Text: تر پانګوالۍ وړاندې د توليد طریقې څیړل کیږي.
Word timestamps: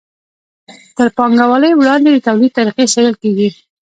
تر 0.97 1.07
پانګوالۍ 1.17 1.71
وړاندې 1.75 2.09
د 2.11 2.17
توليد 2.27 2.51
طریقې 2.57 2.85
څیړل 2.93 3.15
کیږي. 3.23 3.49